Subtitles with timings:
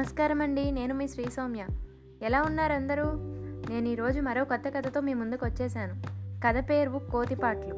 [0.00, 1.66] నమస్కారం అండి నేను మీ శ్రీ సౌమ్య
[2.22, 3.02] ఎలా ఉన్నారు అందరూ
[3.70, 5.94] నేను ఈరోజు మరో కొత్త కథతో మీ ముందుకు వచ్చేసాను
[6.44, 7.74] కథ పేరు కోతిపాట్లు.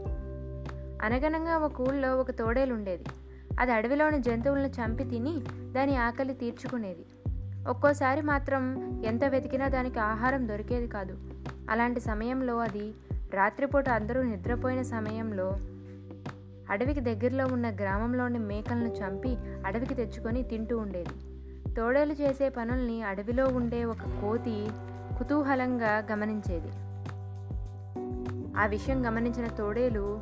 [1.04, 3.04] అనగనంగా ఒక ఊళ్ళో ఒక తోడేలు ఉండేది
[3.60, 5.40] అది అడవిలోని జంతువులను చంపి తిని
[5.72, 7.04] దాని ఆకలి తీర్చుకునేది.
[7.68, 8.62] ఒక్కోసారి మాత్రం
[9.04, 11.18] ఎంత వెతికినా దానికి ఆహారం దొరికేది కాదు.
[11.70, 12.92] అలాంటి సమయంలో అది
[13.34, 15.56] రాత్రిపూట అందరూ నిద్రపోయిన సమయంలో
[16.70, 21.31] అడవికి దగ్గరలో ఉన్న గ్రామంలోని మేకలను చంపి అడవికి తెచ్చుకొని తింటూ ఉండేది.
[21.76, 24.68] తోడేలు చేసే పనుల్ని అడవిలో ఉండే ఒక కోతి
[25.18, 26.68] కుతూహలంగా గమనించేది.
[28.58, 30.20] ఆ విషయం గమనించిన తోడేలు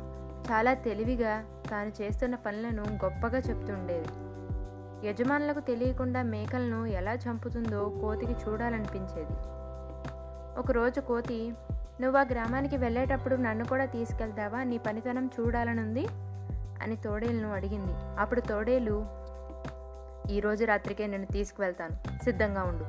[0.51, 4.09] చాలా తెలివిగా తాను చేస్తున్న పనులను గొప్పగా చెప్తుండేది
[5.07, 9.33] యజమానులకు తెలియకుండా మేకలను ఎలా చంపుతుందో కోతికి చూడాలనిపించేది.
[10.59, 11.53] ఒకరోజు కోతి
[12.01, 14.63] నువ్వు ఆ గ్రామానికి వెళ్ళేటప్పుడు నన్ను కూడా తీసుకెళ్తావా?
[14.63, 16.07] నీ పనితనం చూడాలనుంది?
[16.83, 17.93] అని తోడేలును అడిగింది.
[18.19, 19.20] అప్పుడు తోడేలు
[20.29, 22.23] ఈరోజు రాత్రికే నేను తీసుకువెళ్తాను.
[22.23, 22.83] సిద్ధంగా ఉండు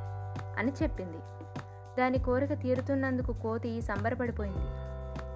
[0.59, 1.17] అని చెప్పింది.
[1.99, 4.65] దాని కోరిక తీరుతున్నందుకు కోతి సంబరపడిపోయింది.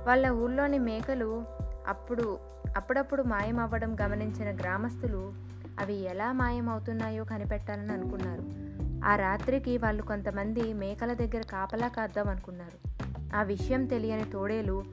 [0.07, 1.45] వాళ్ళ ఊళ్ళోని మేకలు
[1.89, 2.39] అప్పుడు
[2.77, 5.33] అప్పుడప్పుడు మాయమవ్వడం గమనించిన గ్రామస్తులు
[5.81, 8.67] అవి ఎలా మాయమవుతున్నాయో కనిపెట్టాలని అనుకున్నారు.
[9.05, 12.89] ఆ రాత్రికి వాళ్ళు కొంతమంది మేకల దగ్గర కాపలా కాద్దాం అనుకున్నారు.
[13.37, 14.85] ఆ విషయం తెలియని తోడేలు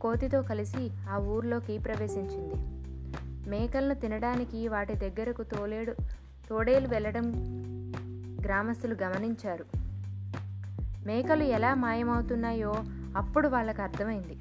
[0.00, 2.79] కోతితో కలిసి ఆ ఊర్లోకి ప్రవేశించింది.
[3.50, 5.92] మేకలను తినడానికి వాటి దగ్గరకు తోలేడు
[6.48, 7.22] తోడేలు వెళ్ళడం
[8.44, 9.64] గ్రామస్తులు గమనించారు.
[11.06, 12.74] మేకలు ఎలా మాయమవుతున్నాయో
[13.16, 14.38] అప్పుడు వాళ్ళకు అర్థమైంది.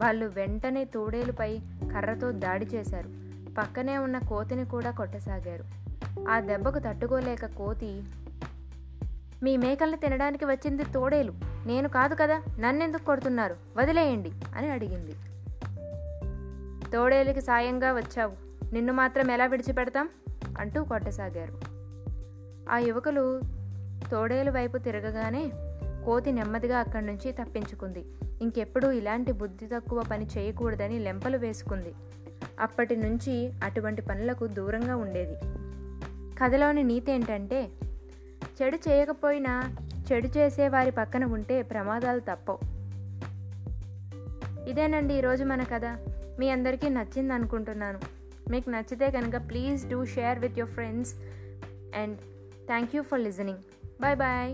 [0.00, 1.58] వాళ్ళు వెంటనే తోడేలుపై
[1.92, 3.08] కర్రతో దాడి చేశారు.
[3.54, 5.64] పక్కనే ఉన్న కోతిని కూడా కొట్టసాగారు.
[6.28, 8.02] ఆ దెబ్బకు తట్టుకోలేక కోతి
[9.42, 11.32] మీ మేకల్ని తినడానికి వచ్చింది తోడేలు.
[11.66, 13.56] నేను కాదు కదా నన్నెందుకు కొడుతున్నారు?
[13.76, 15.12] వదిలేయండి అని అడిగింది.
[16.92, 18.48] తోడేలికి సాయంగా వచ్చావు.
[18.74, 20.08] నిన్ను మాత్రం ఎలా విడిచిపెడతాం?
[20.58, 21.60] అంటూ కొట్టసాగారు.
[22.70, 23.40] ఆ యువకులు
[24.10, 25.50] తోడేలు వైపు తిరగగానే
[26.04, 28.04] కోతి నెమ్మదిగా అక్కడి నుంచి తప్పించుకుంది.
[28.42, 31.94] ఇంకెప్పుడూ ఇలాంటి బుద్ధి తక్కువ పని చేయకూడదని లెంపలు వేసుకుంది.
[32.60, 35.34] అప్పటి నుంచి అటువంటి పనులకు దూరంగా ఉండేది.
[36.42, 37.68] కథలోని నీతి ఏంటంటే
[38.62, 39.76] చెడు చేయకపోయినా
[40.12, 42.58] చెడు చేసే వారి పక్కన ఉంటే ప్రమాదాలు తప్పవు.
[44.68, 46.07] ఇదేనండి ఈరోజు మన కథ.
[46.40, 48.00] మీ అందరికీ నచ్చింది అనుకుంటున్నాను.
[48.52, 51.12] మీకు నచ్చితే కనుక please do share with your friends
[52.02, 52.18] and
[52.70, 53.62] thank you for listening
[54.00, 54.52] bye bye